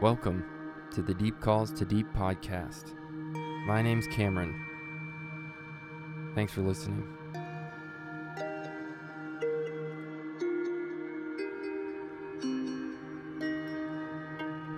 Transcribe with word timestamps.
Welcome 0.00 0.46
to 0.92 1.02
the 1.02 1.12
Deep 1.12 1.38
Calls 1.42 1.70
to 1.72 1.84
Deep 1.84 2.06
podcast. 2.14 2.94
My 3.66 3.82
name's 3.82 4.06
Cameron. 4.06 4.58
Thanks 6.34 6.54
for 6.54 6.62
listening. 6.62 7.06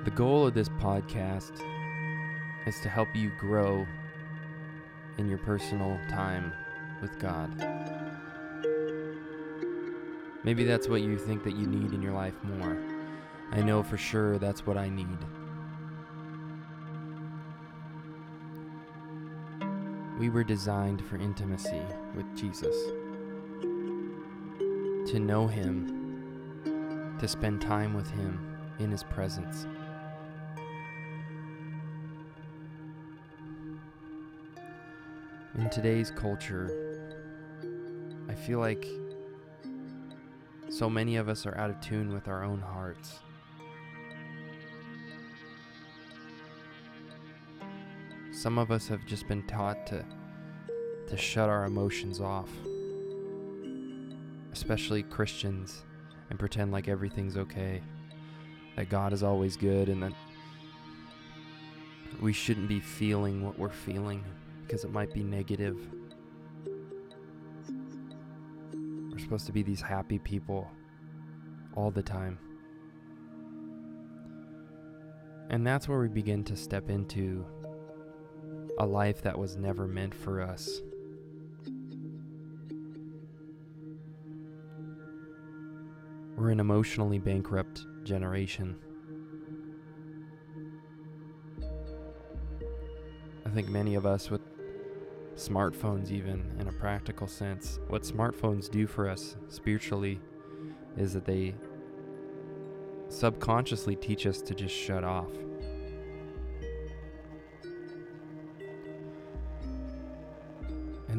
The 0.04 0.10
goal 0.12 0.48
of 0.48 0.54
this 0.54 0.68
podcast 0.70 1.62
is 2.66 2.80
to 2.80 2.88
help 2.88 3.14
you 3.14 3.30
grow 3.38 3.86
in 5.18 5.28
your 5.28 5.38
personal 5.38 6.00
time 6.10 6.52
with 7.00 7.16
God. 7.20 7.48
Maybe 10.42 10.64
that's 10.64 10.88
what 10.88 11.02
you 11.02 11.16
think 11.16 11.44
that 11.44 11.54
you 11.54 11.68
need 11.68 11.92
in 11.92 12.02
your 12.02 12.12
life 12.12 12.34
more. 12.42 12.91
I 13.54 13.60
know 13.60 13.82
for 13.82 13.98
sure 13.98 14.38
that's 14.38 14.66
what 14.66 14.78
I 14.78 14.88
need. 14.88 15.18
We 20.18 20.30
were 20.30 20.42
designed 20.42 21.04
for 21.04 21.16
intimacy 21.16 21.82
with 22.14 22.34
Jesus. 22.34 22.74
To 25.10 25.18
know 25.18 25.46
Him, 25.46 27.16
to 27.18 27.28
spend 27.28 27.60
time 27.60 27.92
with 27.92 28.10
Him 28.10 28.56
in 28.78 28.90
His 28.90 29.02
presence. 29.02 29.66
In 35.58 35.68
today's 35.68 36.10
culture, 36.10 36.70
I 38.30 38.34
feel 38.34 38.60
like 38.60 38.86
so 40.70 40.88
many 40.88 41.16
of 41.16 41.28
us 41.28 41.44
are 41.44 41.56
out 41.58 41.68
of 41.68 41.78
tune 41.82 42.14
with 42.14 42.28
our 42.28 42.42
own 42.42 42.62
hearts. 42.62 43.20
Some 48.42 48.58
of 48.58 48.72
us 48.72 48.88
have 48.88 49.06
just 49.06 49.28
been 49.28 49.44
taught 49.44 49.86
to 49.86 50.04
to 51.06 51.16
shut 51.16 51.48
our 51.48 51.64
emotions 51.64 52.20
off. 52.20 52.50
Especially 54.52 55.04
Christians 55.04 55.84
and 56.28 56.40
pretend 56.40 56.72
like 56.72 56.88
everything's 56.88 57.36
okay. 57.36 57.80
That 58.74 58.88
God 58.88 59.12
is 59.12 59.22
always 59.22 59.56
good 59.56 59.88
and 59.88 60.02
that 60.02 60.12
we 62.20 62.32
shouldn't 62.32 62.66
be 62.66 62.80
feeling 62.80 63.44
what 63.44 63.56
we're 63.60 63.68
feeling 63.68 64.24
because 64.62 64.82
it 64.82 64.90
might 64.90 65.14
be 65.14 65.22
negative. 65.22 65.78
We're 69.12 69.20
supposed 69.20 69.46
to 69.46 69.52
be 69.52 69.62
these 69.62 69.80
happy 69.80 70.18
people 70.18 70.68
all 71.76 71.92
the 71.92 72.02
time. 72.02 72.40
And 75.48 75.64
that's 75.64 75.88
where 75.88 76.00
we 76.00 76.08
begin 76.08 76.42
to 76.42 76.56
step 76.56 76.90
into 76.90 77.46
a 78.82 78.84
life 78.84 79.22
that 79.22 79.38
was 79.38 79.56
never 79.56 79.86
meant 79.86 80.12
for 80.12 80.42
us. 80.42 80.80
We're 86.36 86.50
an 86.50 86.58
emotionally 86.58 87.20
bankrupt 87.20 87.86
generation. 88.02 88.74
I 93.46 93.50
think 93.50 93.68
many 93.68 93.94
of 93.94 94.04
us 94.04 94.30
with 94.32 94.40
smartphones, 95.36 96.10
even 96.10 96.52
in 96.58 96.66
a 96.66 96.72
practical 96.72 97.28
sense, 97.28 97.78
what 97.86 98.02
smartphones 98.02 98.68
do 98.68 98.88
for 98.88 99.08
us 99.08 99.36
spiritually 99.46 100.20
is 100.96 101.12
that 101.12 101.24
they 101.24 101.54
subconsciously 103.10 103.94
teach 103.94 104.26
us 104.26 104.42
to 104.42 104.56
just 104.56 104.74
shut 104.74 105.04
off. 105.04 105.30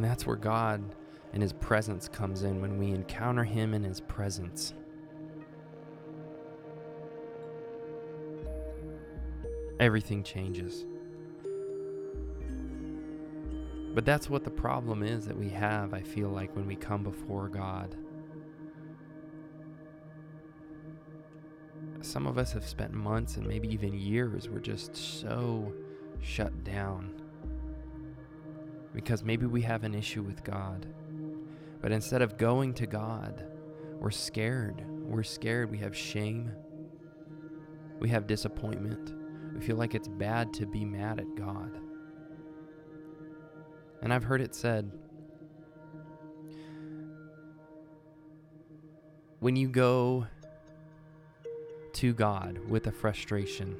And 0.03 0.11
that's 0.11 0.27
where 0.27 0.35
God 0.35 0.83
and 1.31 1.41
His 1.41 1.53
presence 1.53 2.09
comes 2.09 2.43
in 2.43 2.59
when 2.59 2.77
we 2.77 2.91
encounter 2.91 3.45
Him 3.45 3.73
in 3.73 3.85
His 3.85 4.01
presence. 4.01 4.73
Everything 9.79 10.21
changes. 10.21 10.83
But 13.95 14.03
that's 14.03 14.29
what 14.29 14.43
the 14.43 14.51
problem 14.51 15.03
is 15.03 15.25
that 15.25 15.37
we 15.37 15.47
have, 15.47 15.93
I 15.93 16.01
feel 16.01 16.27
like, 16.27 16.53
when 16.53 16.67
we 16.67 16.75
come 16.75 17.01
before 17.01 17.47
God. 17.47 17.95
Some 22.01 22.27
of 22.27 22.37
us 22.37 22.51
have 22.51 22.67
spent 22.67 22.91
months 22.91 23.37
and 23.37 23.47
maybe 23.47 23.73
even 23.73 23.93
years, 23.93 24.49
we're 24.49 24.59
just 24.59 24.97
so 24.97 25.71
shut 26.19 26.65
down 26.65 27.22
because 28.93 29.23
maybe 29.23 29.45
we 29.45 29.61
have 29.61 29.83
an 29.83 29.95
issue 29.95 30.21
with 30.21 30.43
God. 30.43 30.85
But 31.81 31.91
instead 31.91 32.21
of 32.21 32.37
going 32.37 32.73
to 32.75 32.87
God, 32.87 33.45
we're 33.99 34.11
scared. 34.11 34.83
We're 34.87 35.23
scared. 35.23 35.71
We 35.71 35.77
have 35.79 35.95
shame. 35.95 36.51
We 37.99 38.09
have 38.09 38.27
disappointment. 38.27 39.13
We 39.53 39.61
feel 39.65 39.75
like 39.75 39.95
it's 39.95 40.07
bad 40.07 40.53
to 40.55 40.65
be 40.65 40.85
mad 40.85 41.19
at 41.19 41.35
God. 41.35 41.79
And 44.01 44.13
I've 44.13 44.23
heard 44.23 44.41
it 44.41 44.53
said 44.53 44.91
when 49.39 49.55
you 49.55 49.67
go 49.67 50.25
to 51.93 52.13
God 52.13 52.59
with 52.69 52.87
a 52.87 52.91
frustration, 52.91 53.75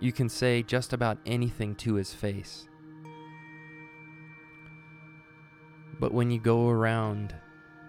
you 0.00 0.12
can 0.12 0.30
say 0.30 0.62
just 0.62 0.94
about 0.94 1.18
anything 1.26 1.74
to 1.76 1.94
his 1.94 2.12
face. 2.14 2.66
But 6.00 6.14
when 6.14 6.30
you 6.30 6.40
go 6.40 6.70
around 6.70 7.34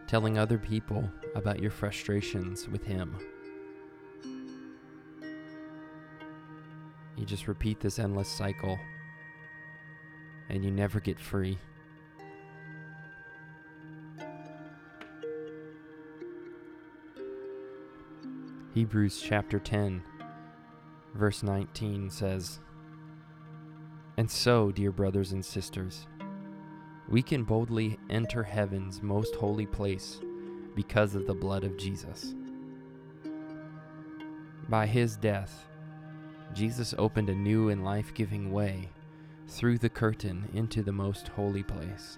telling 0.07 0.37
other 0.37 0.57
people 0.57 1.09
about 1.35 1.61
your 1.61 1.71
frustrations 1.71 2.67
with 2.67 2.83
him, 2.83 3.15
you 7.15 7.25
just 7.25 7.47
repeat 7.47 7.79
this 7.79 7.97
endless 7.97 8.27
cycle 8.27 8.77
and 10.49 10.65
you 10.65 10.71
never 10.71 10.99
get 10.99 11.17
free. 11.17 11.57
Hebrews 18.73 19.21
chapter 19.21 19.59
10 19.59 20.01
verse 21.13 21.43
19 21.43 22.09
says, 22.09 22.59
And 24.17 24.29
so, 24.29 24.71
dear 24.71 24.91
brothers 24.91 25.31
and 25.31 25.43
sisters, 25.43 26.07
we 27.07 27.21
can 27.21 27.43
boldly 27.43 27.99
enter 28.09 28.43
heaven's 28.43 29.01
most 29.01 29.35
holy 29.35 29.65
place 29.65 30.19
because 30.75 31.15
of 31.15 31.27
the 31.27 31.33
blood 31.33 31.63
of 31.63 31.77
Jesus. 31.77 32.33
By 34.69 34.85
his 34.85 35.17
death, 35.17 35.67
Jesus 36.53 36.93
opened 36.97 37.29
a 37.29 37.35
new 37.35 37.69
and 37.69 37.83
life 37.83 38.13
giving 38.13 38.51
way 38.51 38.89
through 39.47 39.77
the 39.77 39.89
curtain 39.89 40.47
into 40.53 40.81
the 40.81 40.91
most 40.91 41.27
holy 41.29 41.63
place. 41.63 42.17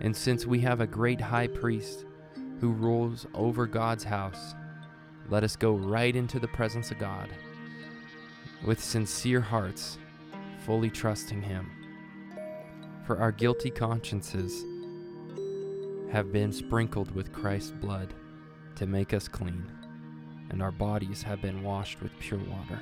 And 0.00 0.14
since 0.14 0.46
we 0.46 0.60
have 0.60 0.80
a 0.80 0.86
great 0.86 1.20
high 1.20 1.46
priest 1.46 2.04
who 2.60 2.72
rules 2.72 3.26
over 3.34 3.66
God's 3.66 4.04
house, 4.04 4.54
let 5.28 5.44
us 5.44 5.56
go 5.56 5.72
right 5.72 6.14
into 6.14 6.38
the 6.38 6.48
presence 6.48 6.90
of 6.90 6.98
God 6.98 7.30
with 8.64 8.82
sincere 8.82 9.40
hearts, 9.40 9.98
fully 10.64 10.90
trusting 10.90 11.42
Him. 11.42 11.70
For 13.06 13.18
our 13.18 13.32
guilty 13.32 13.70
consciences 13.70 14.64
have 16.10 16.32
been 16.32 16.52
sprinkled 16.52 17.10
with 17.14 17.32
Christ's 17.32 17.72
blood 17.72 18.14
to 18.76 18.86
make 18.86 19.12
us 19.12 19.28
clean, 19.28 19.70
and 20.50 20.62
our 20.62 20.72
bodies 20.72 21.22
have 21.22 21.42
been 21.42 21.62
washed 21.62 22.00
with 22.00 22.18
pure 22.18 22.40
water. 22.40 22.80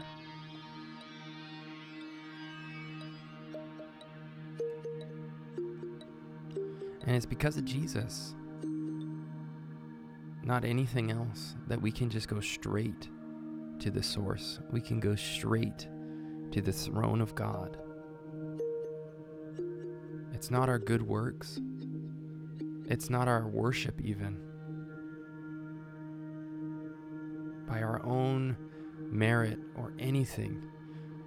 And 7.05 7.17
it's 7.17 7.27
because 7.27 7.57
of 7.57 7.65
Jesus 7.65 8.35
not 10.53 10.67
anything 10.67 11.11
else, 11.11 11.57
that 11.67 11.81
we 11.81 11.91
can 11.91 12.11
just 12.11 12.29
go 12.29 12.39
straight 12.39 13.09
to 13.79 13.91
the 13.91 14.03
source. 14.03 14.61
We 14.71 14.83
can 14.83 15.01
go 15.01 15.17
straight 15.17 15.89
to 16.51 16.61
the 16.61 16.71
throne 16.71 17.23
of 17.23 17.35
God. 17.35 17.79
It's 20.35 20.51
not 20.51 20.69
our 20.69 20.79
good 20.79 21.01
works, 21.01 21.59
it's 22.87 23.09
not 23.09 23.29
our 23.29 23.49
worship, 23.49 23.99
even. 24.03 24.37
By 27.67 27.81
our 27.81 28.05
own 28.05 28.55
merit 29.11 29.59
or 29.75 29.95
anything, 29.99 30.63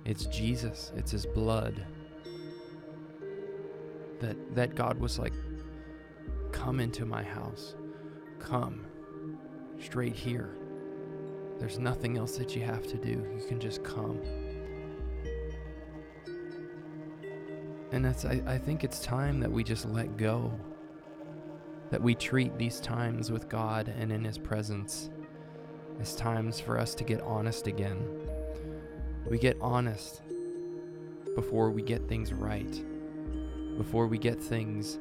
it's 0.06 0.27
Jesus, 0.27 0.92
it's 0.95 1.10
His 1.10 1.25
blood. 1.25 1.83
That, 4.19 4.38
that 4.54 4.75
God 4.75 5.00
was 5.00 5.18
like, 5.18 5.33
Come 6.51 6.80
into 6.80 7.07
my 7.07 7.24
house. 7.24 7.74
Come 8.38 8.86
straight 9.80 10.16
here. 10.16 10.56
There's 11.60 11.80
nothing 11.80 12.18
else 12.18 12.38
that 12.38 12.56
you 12.56 12.63
have 12.63 12.86
to 12.88 12.98
do. 12.98 13.10
You 13.10 13.44
can 13.48 13.60
just 13.60 13.83
come. 13.83 14.19
And 17.92 18.04
that's 18.04 18.25
I, 18.25 18.42
I 18.45 18.57
think 18.57 18.83
it's 18.83 19.00
time 19.00 19.39
that 19.39 19.51
we 19.51 19.63
just 19.63 19.86
let 19.86 20.18
go. 20.18 20.51
That 21.92 22.01
we 22.01 22.16
treat 22.16 22.57
these 22.57 22.80
times 22.80 23.31
with 23.31 23.48
God 23.48 23.94
and 23.98 24.12
in 24.12 24.24
his 24.24 24.38
presence 24.38 25.10
as 26.01 26.16
times 26.16 26.60
for 26.60 26.77
us 26.77 26.94
to 26.95 27.04
get 27.04 27.22
honest 27.22 27.68
again. 27.68 28.06
We 29.30 29.38
get 29.38 29.57
honest 29.62 30.22
before 31.36 31.72
we 31.72 31.81
get 31.81 32.07
things 32.07 32.33
right, 32.33 32.83
before 33.77 34.07
we 34.07 34.18
get 34.18 34.42
things 34.42 35.00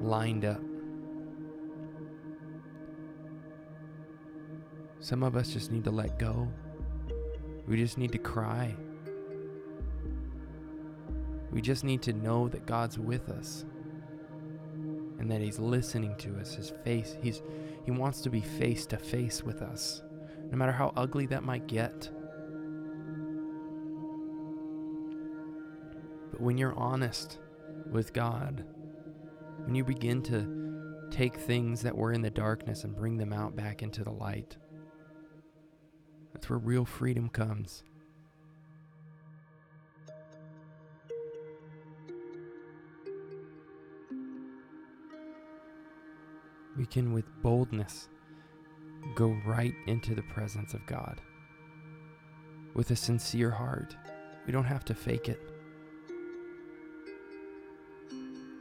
lined 0.00 0.44
up. 0.44 0.62
Some 5.08 5.22
of 5.22 5.36
us 5.36 5.54
just 5.54 5.72
need 5.72 5.84
to 5.84 5.90
let 5.90 6.18
go. 6.18 6.46
We 7.66 7.78
just 7.78 7.96
need 7.96 8.12
to 8.12 8.18
cry. 8.18 8.76
We 11.50 11.62
just 11.62 11.82
need 11.82 12.02
to 12.02 12.12
know 12.12 12.46
that 12.48 12.66
God's 12.66 12.98
with 12.98 13.30
us 13.30 13.64
and 15.18 15.30
that 15.30 15.40
he's 15.40 15.58
listening 15.58 16.14
to 16.16 16.38
us. 16.38 16.54
His 16.54 16.74
face, 16.84 17.16
he's 17.22 17.40
he 17.86 17.90
wants 17.90 18.20
to 18.20 18.28
be 18.28 18.42
face 18.42 18.84
to 18.84 18.98
face 18.98 19.42
with 19.42 19.62
us. 19.62 20.02
No 20.50 20.58
matter 20.58 20.72
how 20.72 20.92
ugly 20.94 21.24
that 21.28 21.42
might 21.42 21.66
get. 21.66 22.10
But 26.32 26.42
when 26.42 26.58
you're 26.58 26.78
honest 26.78 27.38
with 27.90 28.12
God, 28.12 28.62
when 29.64 29.74
you 29.74 29.84
begin 29.84 30.20
to 30.24 31.08
take 31.10 31.36
things 31.36 31.80
that 31.80 31.96
were 31.96 32.12
in 32.12 32.20
the 32.20 32.28
darkness 32.28 32.84
and 32.84 32.94
bring 32.94 33.16
them 33.16 33.32
out 33.32 33.56
back 33.56 33.82
into 33.82 34.04
the 34.04 34.12
light, 34.12 34.58
that's 36.32 36.48
where 36.50 36.58
real 36.58 36.84
freedom 36.84 37.28
comes. 37.28 37.82
We 46.76 46.86
can, 46.86 47.12
with 47.12 47.24
boldness, 47.42 48.08
go 49.16 49.36
right 49.44 49.74
into 49.86 50.14
the 50.14 50.22
presence 50.22 50.74
of 50.74 50.86
God 50.86 51.20
with 52.74 52.92
a 52.92 52.96
sincere 52.96 53.50
heart. 53.50 53.96
We 54.46 54.52
don't 54.52 54.64
have 54.64 54.84
to 54.84 54.94
fake 54.94 55.28
it. 55.28 55.40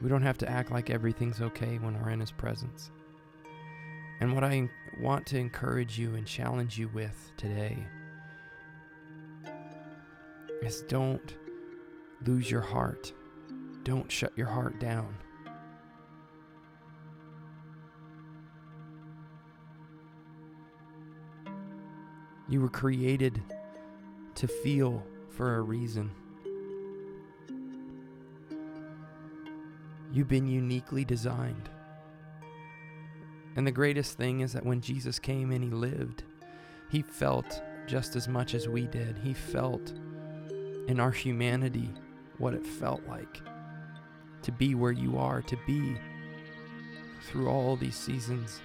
We 0.02 0.10
don't 0.10 0.24
have 0.24 0.38
to 0.40 0.50
act 0.50 0.72
like 0.72 0.90
everything's 0.90 1.42
okay 1.42 1.78
when 1.78 2.02
we're 2.02 2.10
in 2.10 2.20
His 2.20 2.32
presence. 2.32 2.90
And 4.20 4.34
what 4.34 4.44
I 4.44 4.70
want 5.00 5.26
to 5.28 5.38
encourage 5.38 6.00
you 6.00 6.16
and 6.16 6.26
challenge 6.26 6.78
you 6.78 6.90
with 6.90 7.32
today 7.38 7.78
is 10.62 10.82
don't 10.84 11.36
lose 12.26 12.50
your 12.50 12.62
heart. 12.62 13.14
Don't 13.84 14.12
shut 14.12 14.34
your 14.36 14.48
heart 14.48 14.80
down. 14.80 15.16
You 22.50 22.62
were 22.62 22.70
created 22.70 23.42
to 24.36 24.48
feel 24.48 25.04
for 25.30 25.58
a 25.58 25.62
reason. 25.62 26.12
You've 30.12 30.30
been 30.30 30.48
uniquely 30.48 31.06
designed. 31.06 31.70
And 33.58 33.66
the 33.66 33.72
greatest 33.72 34.18
thing 34.18 34.42
is 34.42 34.54
that 34.54 34.66
when 34.66 34.82
Jesus 34.82 35.18
came 35.18 35.52
and 35.52 35.64
he 35.64 35.72
lived, 35.72 36.24
he 36.90 37.02
felt 37.02 37.62
just 37.88 38.16
as 38.16 38.28
much 38.28 38.54
as 38.54 38.70
we 38.70 38.86
did. 38.86 39.18
He 39.18 39.34
felt 39.34 39.94
in 40.88 41.00
our 41.00 41.12
humanity 41.12 41.90
what 42.38 42.54
it 42.54 42.66
felt 42.66 43.02
like 43.08 43.42
to 44.44 44.52
be 44.52 44.76
where 44.76 44.92
you 44.92 45.18
are, 45.18 45.42
to 45.42 45.58
be 45.66 45.98
through 47.24 47.50
all 47.50 47.76
these 47.76 47.96
seasons. 47.96 48.62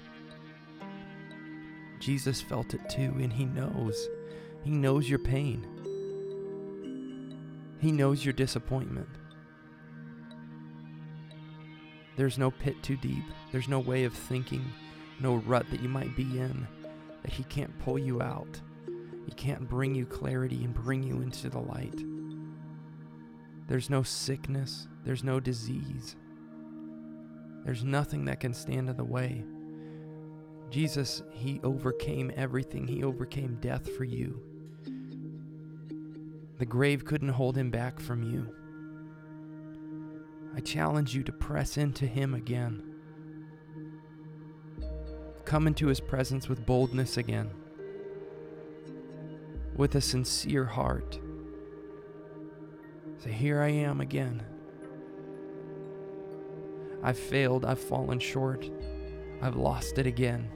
Jesus 1.98 2.42
felt 2.42 2.74
it 2.74 2.88
too, 2.90 3.14
and 3.18 3.32
he 3.32 3.46
knows. 3.46 4.08
He 4.62 4.70
knows 4.70 5.08
your 5.08 5.18
pain. 5.18 5.66
He 7.80 7.90
knows 7.90 8.24
your 8.24 8.34
disappointment. 8.34 9.08
There's 12.16 12.38
no 12.38 12.50
pit 12.50 12.82
too 12.82 12.96
deep. 12.96 13.24
There's 13.50 13.68
no 13.68 13.78
way 13.78 14.04
of 14.04 14.12
thinking, 14.12 14.64
no 15.20 15.36
rut 15.36 15.66
that 15.70 15.82
you 15.82 15.88
might 15.88 16.14
be 16.16 16.38
in 16.38 16.66
that 17.22 17.32
He 17.32 17.44
can't 17.44 17.78
pull 17.78 17.98
you 17.98 18.20
out. 18.20 18.60
He 19.26 19.32
can't 19.32 19.68
bring 19.68 19.94
you 19.94 20.04
clarity 20.04 20.64
and 20.64 20.74
bring 20.74 21.02
you 21.02 21.22
into 21.22 21.48
the 21.48 21.60
light. 21.60 22.04
There's 23.68 23.88
no 23.88 24.02
sickness. 24.02 24.88
There's 25.04 25.24
no 25.24 25.40
disease. 25.40 26.16
There's 27.64 27.84
nothing 27.84 28.24
that 28.24 28.40
can 28.40 28.52
stand 28.52 28.88
in 28.88 28.96
the 28.96 29.04
way. 29.04 29.44
Jesus, 30.70 31.22
He 31.32 31.60
overcame 31.62 32.32
everything, 32.36 32.86
He 32.86 33.04
overcame 33.04 33.58
death 33.60 33.88
for 33.96 34.04
you. 34.04 34.42
The 36.58 36.66
grave 36.66 37.04
couldn't 37.04 37.28
hold 37.28 37.56
Him 37.56 37.70
back 37.70 38.00
from 38.00 38.22
you. 38.22 38.54
I 40.54 40.60
challenge 40.60 41.14
you 41.14 41.22
to 41.24 41.32
press 41.32 41.78
into 41.78 42.06
Him 42.06 42.34
again. 42.34 42.82
Come 45.44 45.66
into 45.66 45.86
His 45.86 46.00
presence 46.00 46.48
with 46.48 46.66
boldness 46.66 47.16
again, 47.16 47.50
with 49.76 49.94
a 49.94 50.00
sincere 50.00 50.64
heart. 50.64 51.18
Say, 53.18 53.32
Here 53.32 53.62
I 53.62 53.68
am 53.68 54.00
again. 54.00 54.42
I've 57.02 57.18
failed, 57.18 57.64
I've 57.64 57.80
fallen 57.80 58.20
short, 58.20 58.70
I've 59.40 59.56
lost 59.56 59.98
it 59.98 60.06
again. 60.06 60.48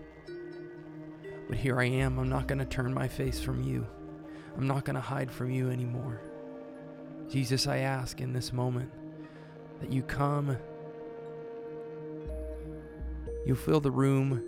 But 1.48 1.58
here 1.58 1.80
I 1.80 1.86
am, 1.86 2.18
I'm 2.18 2.28
not 2.28 2.46
going 2.46 2.58
to 2.58 2.64
turn 2.64 2.92
my 2.92 3.08
face 3.08 3.40
from 3.40 3.62
you. 3.62 3.86
I'm 4.56 4.66
not 4.66 4.84
going 4.84 4.94
to 4.94 5.00
hide 5.00 5.30
from 5.30 5.50
you 5.50 5.70
anymore. 5.70 6.20
Jesus, 7.28 7.66
I 7.66 7.78
ask 7.78 8.20
in 8.20 8.32
this 8.32 8.52
moment 8.52 8.90
that 9.80 9.92
you 9.92 10.02
come, 10.02 10.56
you 13.44 13.54
fill 13.54 13.80
the 13.80 13.90
room 13.90 14.42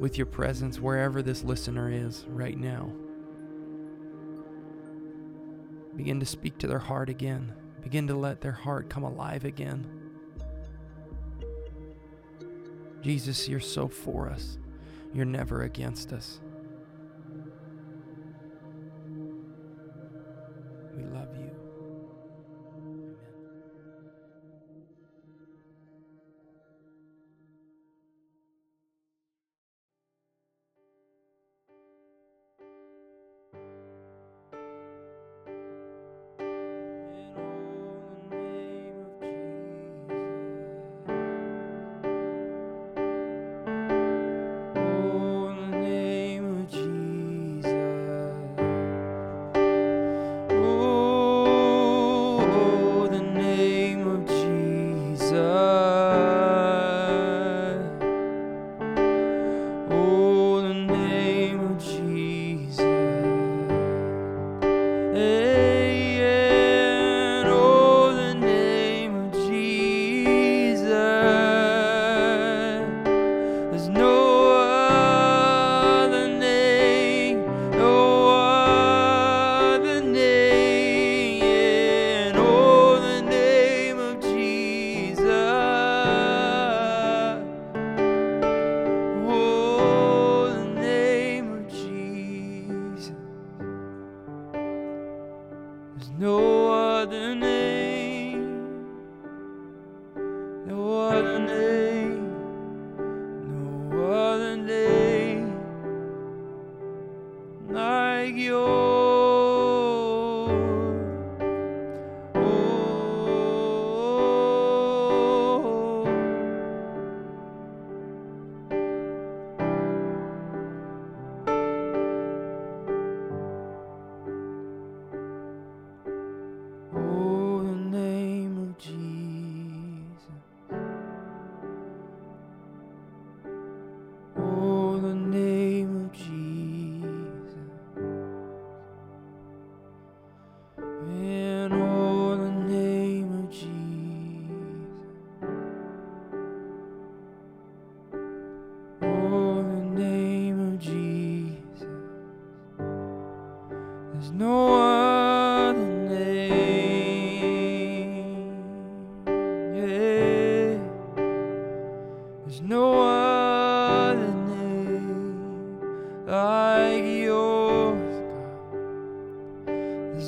with 0.00 0.16
your 0.16 0.26
presence 0.26 0.80
wherever 0.80 1.20
this 1.22 1.44
listener 1.44 1.92
is 1.92 2.24
right 2.28 2.58
now. 2.58 2.90
Begin 5.96 6.18
to 6.20 6.26
speak 6.26 6.56
to 6.58 6.66
their 6.66 6.78
heart 6.78 7.10
again. 7.10 7.52
Begin 7.82 8.06
to 8.06 8.14
let 8.14 8.40
their 8.40 8.52
heart 8.52 8.88
come 8.88 9.02
alive 9.02 9.44
again. 9.44 9.86
Jesus, 13.02 13.48
you're 13.48 13.60
so 13.60 13.88
for 13.88 14.28
us. 14.28 14.58
You're 15.12 15.24
never 15.24 15.62
against 15.62 16.12
us. 16.12 16.40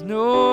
No 0.05 0.52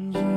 And 0.00 0.29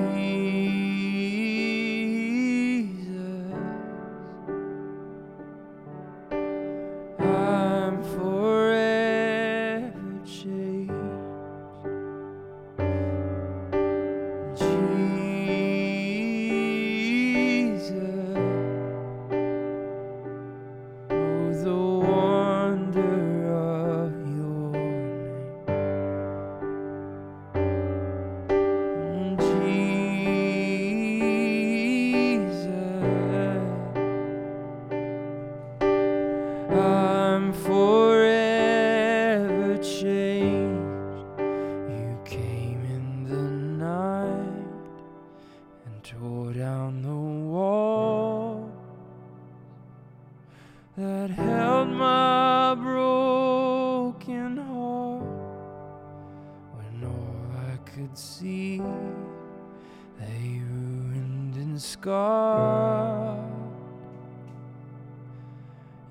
scarred. 62.34 63.40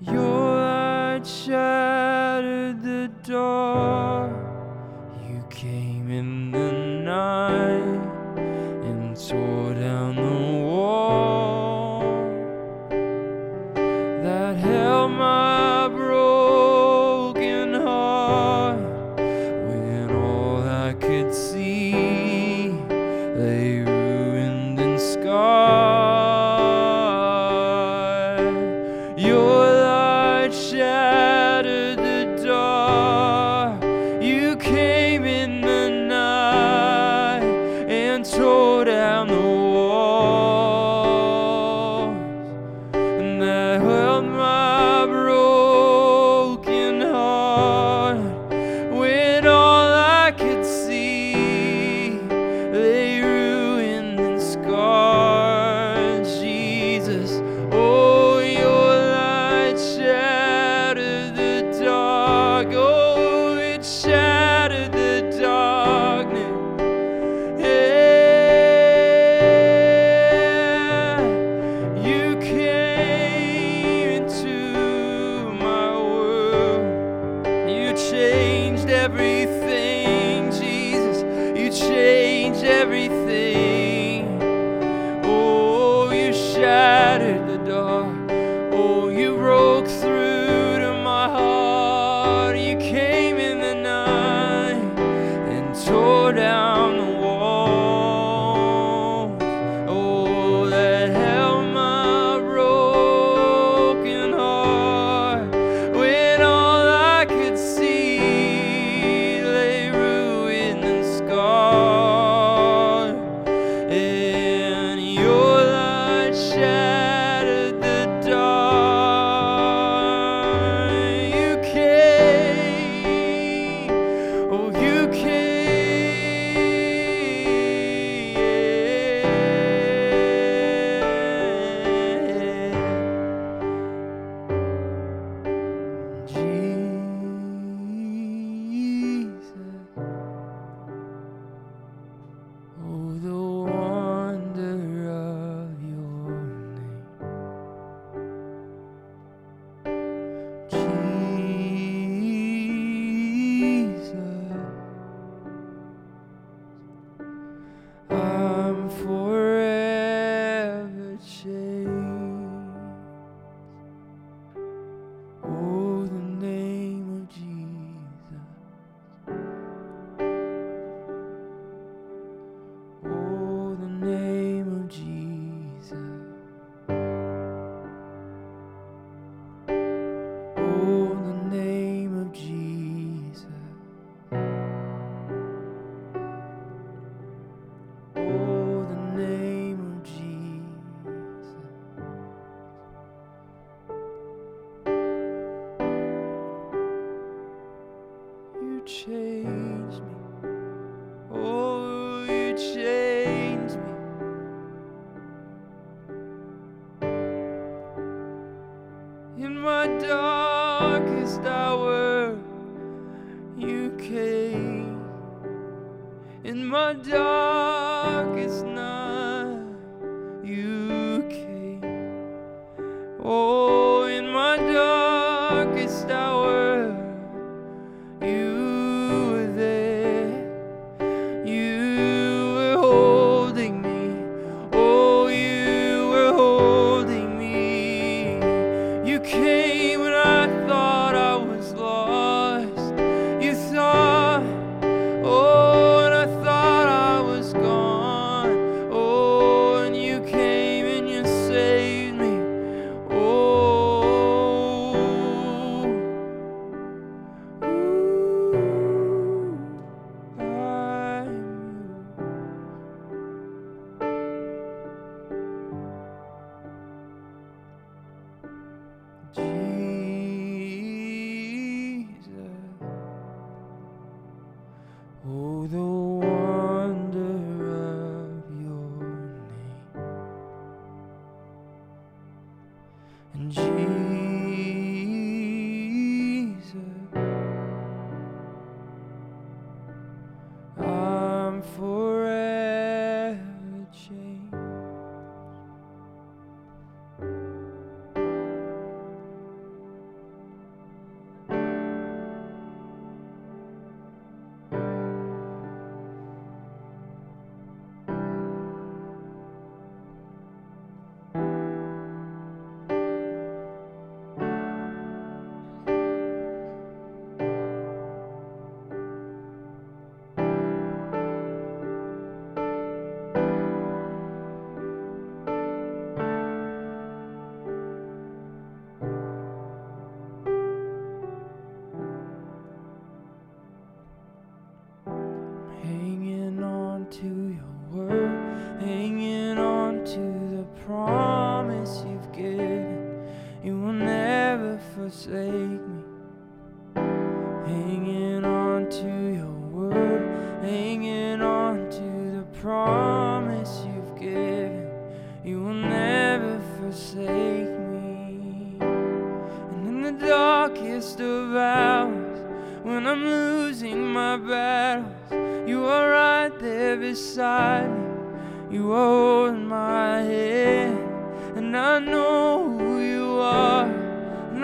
Your 0.01 0.55
light 0.57 1.25
shattered 1.25 2.81
the 2.81 3.11
dark. 3.23 4.42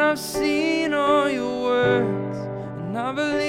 I've 0.09 0.17
seen 0.17 0.95
all 0.95 1.29
your 1.29 1.61
works, 1.61 2.37
and 2.79 2.97
I 2.97 3.11
believe. 3.11 3.48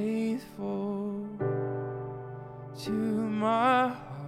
faithful 0.00 1.26
to 2.82 2.90
my 2.90 3.88
heart. 3.88 4.19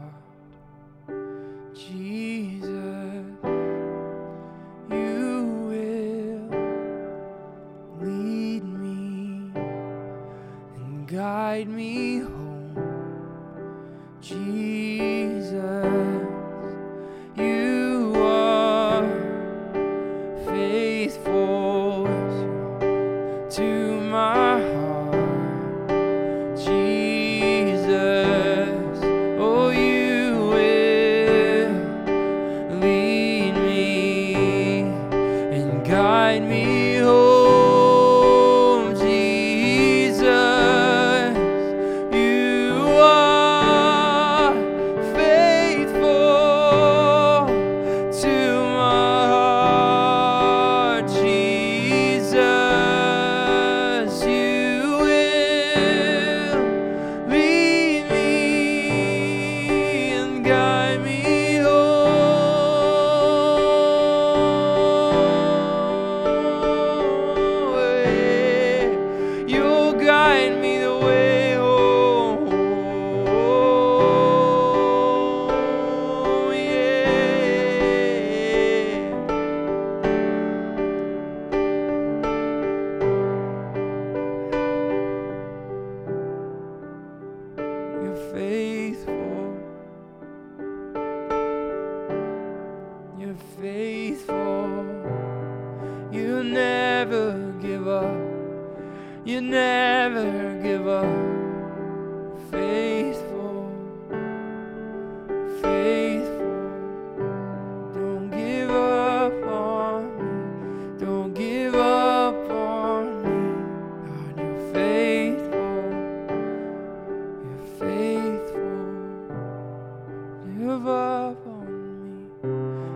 up 121.22 121.46
on 121.46 121.66
me. 122.02 122.48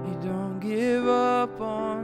You 0.08 0.16
don't 0.28 0.58
give 0.58 1.06
up 1.06 1.60
on 1.60 1.90
me. 1.90 1.95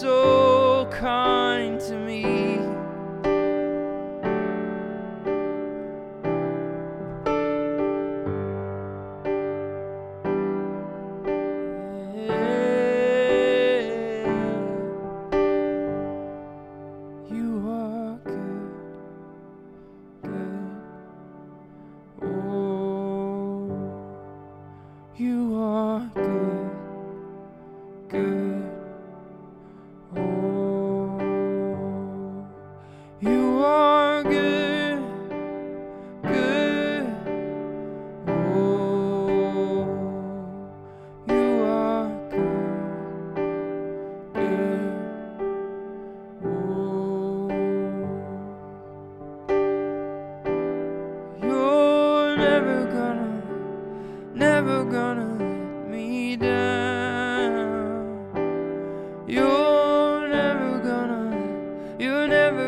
so 0.00 0.86
kind 0.92 1.80
to 1.80 1.98
me. 1.98 2.47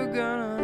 Gonna 0.07 0.60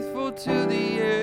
faithful 0.00 0.32
to 0.32 0.66
the 0.66 1.00
end. 1.00 1.19